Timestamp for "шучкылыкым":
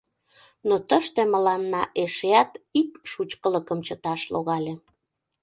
3.11-3.79